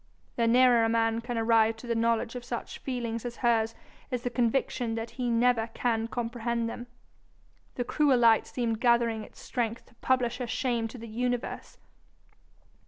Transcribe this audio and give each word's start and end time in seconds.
The 0.35 0.47
nearer 0.47 0.83
a 0.83 0.89
man 0.89 1.21
can 1.21 1.37
arrive 1.37 1.77
to 1.77 1.85
the 1.85 1.93
knowledge 1.93 2.33
of 2.33 2.43
such 2.43 2.79
feelings 2.79 3.23
as 3.23 3.35
hers 3.45 3.75
is 4.09 4.23
the 4.23 4.31
conviction 4.31 4.95
that 4.95 5.11
he 5.11 5.29
never 5.29 5.67
can 5.75 6.07
comprehend 6.07 6.67
them. 6.67 6.87
The 7.75 7.83
cruel 7.83 8.17
light 8.17 8.47
seemed 8.47 8.81
gathering 8.81 9.23
its 9.23 9.39
strength 9.39 9.85
to 9.85 9.95
publish 10.01 10.39
her 10.39 10.47
shame 10.47 10.87
to 10.87 10.97
the 10.97 11.07
universe. 11.07 11.77